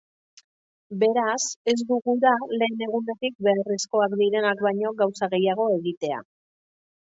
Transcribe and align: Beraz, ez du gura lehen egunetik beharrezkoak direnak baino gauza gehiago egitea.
Beraz, 1.03 1.43
ez 1.73 1.75
du 1.91 1.97
gura 2.07 2.31
lehen 2.61 2.81
egunetik 2.87 3.37
beharrezkoak 3.49 4.17
direnak 4.25 4.67
baino 4.69 4.97
gauza 5.05 5.33
gehiago 5.37 5.71
egitea. 5.79 6.21